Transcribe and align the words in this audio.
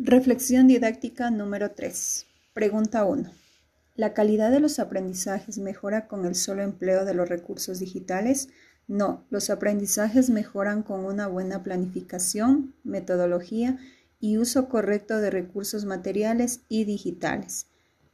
Reflexión 0.00 0.68
didáctica 0.68 1.28
número 1.32 1.72
3. 1.72 2.24
Pregunta 2.52 3.04
1. 3.04 3.32
¿La 3.96 4.14
calidad 4.14 4.52
de 4.52 4.60
los 4.60 4.78
aprendizajes 4.78 5.58
mejora 5.58 6.06
con 6.06 6.24
el 6.24 6.36
solo 6.36 6.62
empleo 6.62 7.04
de 7.04 7.14
los 7.14 7.28
recursos 7.28 7.80
digitales? 7.80 8.48
No, 8.86 9.26
los 9.28 9.50
aprendizajes 9.50 10.30
mejoran 10.30 10.84
con 10.84 11.04
una 11.04 11.26
buena 11.26 11.64
planificación, 11.64 12.76
metodología 12.84 13.76
y 14.20 14.38
uso 14.38 14.68
correcto 14.68 15.18
de 15.18 15.30
recursos 15.30 15.84
materiales 15.84 16.60
y 16.68 16.84
digitales. 16.84 17.66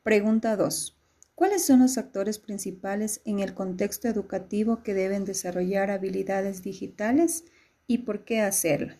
Pregunta 0.03 0.57
2. 0.57 0.96
¿Cuáles 1.35 1.66
son 1.66 1.80
los 1.80 1.98
actores 1.98 2.39
principales 2.39 3.21
en 3.27 3.41
el 3.41 3.53
contexto 3.53 4.09
educativo 4.09 4.82
que 4.82 4.95
deben 4.95 5.27
desarrollar 5.27 5.91
habilidades 5.91 6.62
digitales 6.62 7.45
y 7.87 7.98
por 7.98 8.25
qué 8.25 8.41
hacerlo? 8.41 8.95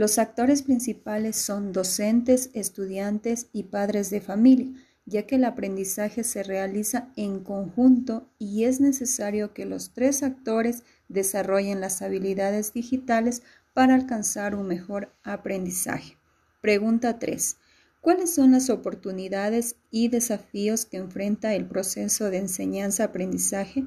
Los 0.00 0.16
actores 0.16 0.62
principales 0.62 1.36
son 1.36 1.74
docentes, 1.74 2.48
estudiantes 2.54 3.48
y 3.52 3.64
padres 3.64 4.08
de 4.08 4.22
familia, 4.22 4.72
ya 5.04 5.26
que 5.26 5.34
el 5.34 5.44
aprendizaje 5.44 6.24
se 6.24 6.42
realiza 6.42 7.12
en 7.16 7.40
conjunto 7.40 8.26
y 8.38 8.64
es 8.64 8.80
necesario 8.80 9.52
que 9.52 9.66
los 9.66 9.92
tres 9.92 10.22
actores 10.22 10.84
desarrollen 11.10 11.82
las 11.82 12.00
habilidades 12.00 12.72
digitales 12.72 13.42
para 13.74 13.94
alcanzar 13.94 14.54
un 14.54 14.68
mejor 14.68 15.12
aprendizaje. 15.22 16.16
Pregunta 16.62 17.18
3. 17.18 17.58
¿Cuáles 18.00 18.34
son 18.34 18.52
las 18.52 18.70
oportunidades 18.70 19.76
y 19.90 20.08
desafíos 20.08 20.86
que 20.86 20.96
enfrenta 20.96 21.54
el 21.54 21.68
proceso 21.68 22.30
de 22.30 22.38
enseñanza-aprendizaje 22.38 23.84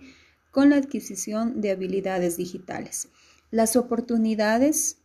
con 0.51 0.69
la 0.69 0.75
adquisición 0.75 1.59
de 1.59 1.71
habilidades 1.71 2.37
digitales? 2.37 3.07
Las 3.49 3.75
oportunidades 3.75 4.97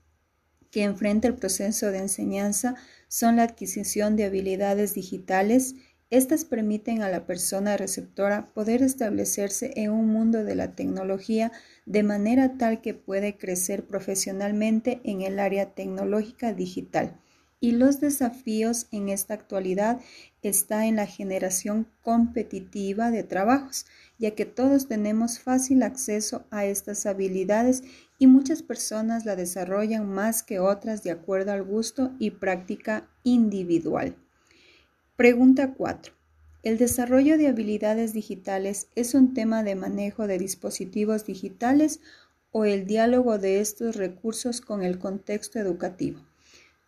que 0.79 0.85
enfrenta 0.85 1.27
el 1.27 1.35
proceso 1.35 1.91
de 1.91 1.99
enseñanza 1.99 2.77
son 3.09 3.35
la 3.35 3.43
adquisición 3.43 4.15
de 4.15 4.23
habilidades 4.23 4.95
digitales. 4.95 5.75
Estas 6.09 6.45
permiten 6.45 7.03
a 7.03 7.09
la 7.09 7.27
persona 7.27 7.77
receptora 7.77 8.53
poder 8.55 8.83
establecerse 8.83 9.73
en 9.75 9.91
un 9.91 10.07
mundo 10.07 10.45
de 10.45 10.55
la 10.55 10.77
tecnología 10.77 11.51
de 11.85 12.05
manera 12.05 12.59
tal 12.59 12.81
que 12.81 12.95
puede 12.95 13.37
crecer 13.37 13.89
profesionalmente 13.89 15.01
en 15.03 15.23
el 15.23 15.41
área 15.41 15.75
tecnológica 15.75 16.53
digital. 16.53 17.19
Y 17.61 17.73
los 17.73 18.01
desafíos 18.01 18.87
en 18.93 19.09
esta 19.09 19.35
actualidad 19.35 20.01
está 20.43 20.87
en 20.87 20.97
la 20.97 21.07
generación 21.07 21.89
competitiva 22.03 23.11
de 23.11 23.25
trabajos, 23.25 23.87
ya 24.19 24.33
que 24.33 24.47
todos 24.47 24.87
tenemos 24.87 25.41
fácil 25.41 25.83
acceso 25.83 26.45
a 26.51 26.67
estas 26.67 27.05
habilidades 27.07 27.83
y 28.19 28.29
muchas 28.29 28.63
personas 28.63 29.25
la 29.25 29.35
desarrollan 29.35 30.09
más 30.09 30.45
que 30.45 30.61
otras 30.61 31.03
de 31.03 31.11
acuerdo 31.11 31.53
al 31.53 31.65
gusto 31.65 32.13
y 32.21 32.31
práctica 32.31 33.09
individual. 33.25 34.15
Pregunta 35.17 35.75
4. 35.75 36.13
¿El 36.63 36.79
desarrollo 36.79 37.39
de 37.39 37.49
habilidades 37.49 38.13
digitales 38.13 38.89
es 38.95 39.15
un 39.15 39.35
tema 39.35 39.65
de 39.65 39.75
manejo 39.75 40.29
de 40.29 40.39
dispositivos 40.39 41.25
digitales 41.25 42.01
o 42.53 42.65
el 42.65 42.87
diálogo 42.87 43.39
de 43.39 43.61
estos 43.61 43.97
recursos 43.97 44.61
con 44.61 44.83
el 44.83 44.99
contexto 44.99 45.59
educativo? 45.59 46.28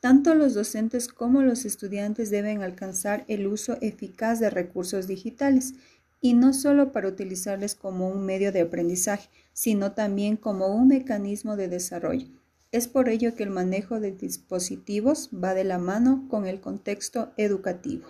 Tanto 0.00 0.34
los 0.34 0.54
docentes 0.54 1.08
como 1.08 1.42
los 1.42 1.66
estudiantes 1.66 2.30
deben 2.30 2.62
alcanzar 2.62 3.24
el 3.28 3.46
uso 3.46 3.76
eficaz 3.82 4.40
de 4.40 4.48
recursos 4.48 5.06
digitales 5.06 5.74
y 6.22 6.32
no 6.32 6.54
solo 6.54 6.92
para 6.92 7.08
utilizarles 7.08 7.74
como 7.74 8.08
un 8.08 8.24
medio 8.24 8.50
de 8.50 8.62
aprendizaje, 8.62 9.28
sino 9.52 9.92
también 9.92 10.36
como 10.36 10.68
un 10.68 10.88
mecanismo 10.88 11.56
de 11.56 11.68
desarrollo. 11.68 12.28
Es 12.72 12.88
por 12.88 13.08
ello 13.08 13.34
que 13.34 13.42
el 13.42 13.50
manejo 13.50 14.00
de 14.00 14.12
dispositivos 14.12 15.28
va 15.32 15.54
de 15.54 15.64
la 15.64 15.78
mano 15.78 16.26
con 16.30 16.46
el 16.46 16.60
contexto 16.60 17.32
educativo. 17.36 18.06